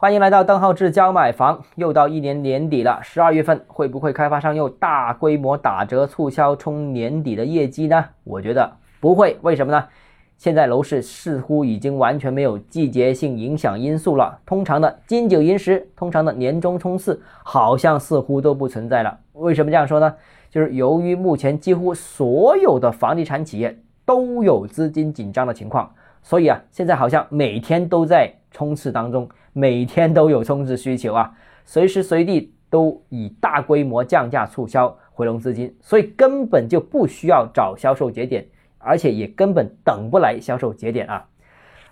[0.00, 1.62] 欢迎来到邓浩志教买房。
[1.74, 8.02] 又到一年年底了，十二月份会不会开发商又大规模打折促销冲年底的业绩呢？
[8.24, 9.36] 我觉得不会。
[9.42, 9.84] 为什么呢？
[10.38, 14.38] 现在楼市似乎已经完全没有季节性影响因素了。
[14.46, 19.18] 通常的金九银十，通常的年终冲刺，好像似乎都不存在了。
[19.34, 20.14] 为什么这样说呢？
[20.50, 25.92] 就是由于目前几乎所有的房地产企业都有资金紧张的情况，
[26.22, 29.28] 所以啊，现在好像每天都在冲刺当中。
[29.52, 31.32] 每天都有充值需求啊，
[31.64, 38.46] 随时随地都以大规模降价促销回笼资金，所以根本就不需要找销售节点，
[38.78, 41.26] 而且也根本等不来销售节点啊。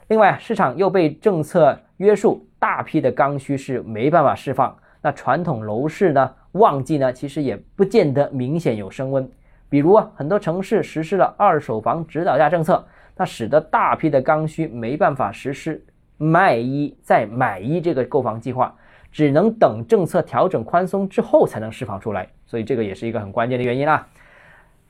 [0.07, 4.75] 另外，市场又被政策约束，大批的刚需是没办法释放。
[5.03, 9.29] 那传统楼市呢，旺季呢，其实也不见得明显有升温。
[9.69, 12.87] 比如啊，很多城市实施了二手房指导价政策，
[13.17, 15.85] 那使得大批的刚需没办法实施。
[16.19, 18.75] 卖一再买一这个购房计划，
[19.11, 24.07] 只能等政策调整宽松之后才能释放出来，所以这个也是一个很关键的原因啦。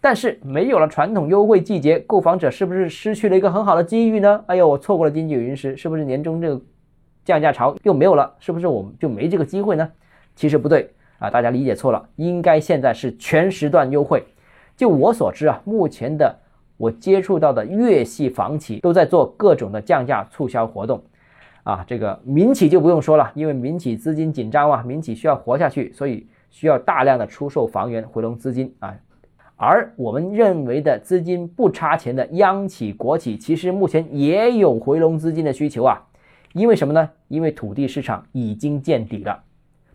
[0.00, 4.44] 但是没有了传统优惠季节，购房者是不是失去了一个很好的机遇呢？
[4.46, 6.60] 哎呦，我错过了经济云时，是不是年终这个
[7.24, 8.32] 降价潮又没有了？
[8.38, 9.90] 是不是我们就没这个机会呢？
[10.36, 14.24] 其实不对啊，大家理解错了，应该现在是全时段优惠。
[14.76, 16.38] 就我所知啊，目前的
[16.76, 21.02] 我接触到的粤系房企都在做各种的降价促销活动。
[21.68, 28.96] 啊，这个民企就不用说了，因为民企资金紧张嘛，民企需要活下去，所以需要大量的出售房源回笼资金啊。
[29.54, 36.02] 而我们认为的资金不差钱的央企国企，其实目前也有回笼资金的需求啊。
[36.54, 37.10] 因为什么呢？
[37.28, 39.42] 因为土地市场已经见底了，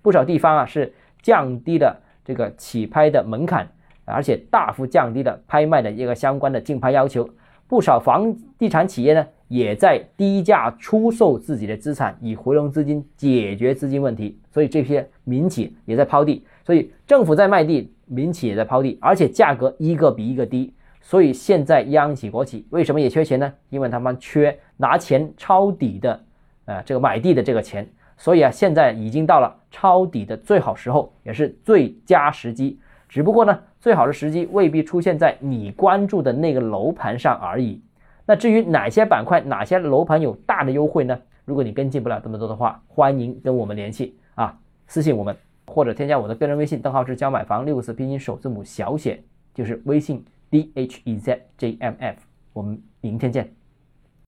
[0.03, 0.93] 不少地方啊是
[1.23, 3.67] 降低了这个起拍的门槛，
[4.05, 7.27] 而且大幅降低了拍卖的一个相关的竞拍要求。
[7.67, 9.25] 不少房地产企业呢。
[9.53, 14.35] 也在低价出售自己的资产，以回笼资金解决资金问题。
[14.49, 20.73] 所以这些民企也在抛地，所以政府在卖地，民企也在抛地，而且价格一个比一个低。
[21.01, 23.53] 所以现在央企国企为什么也缺钱呢？
[23.69, 26.19] 因为他们缺拿钱抄底的，
[26.65, 27.87] 呃，这个买地的这个钱。
[28.17, 32.79] 所以啊，现在已经到了抄底的最好时候，也是最佳时机。
[33.07, 37.79] 只不过呢，最好的时机未必出现在你关注的那个楼盘上而已。
[38.25, 41.19] 那至于哪些板块、哪些楼盘有大的优惠呢？
[41.45, 44.57] 如果你跟进不了这么多的话，欢迎跟我们联系啊，
[44.87, 45.35] 私信我们
[45.67, 49.21] 或者添加我的个人微信，邓浩志教买房六个字拼音首字母小写，
[49.53, 52.17] 就是微信 d h e z j m f。
[52.53, 53.62] 我们明天见。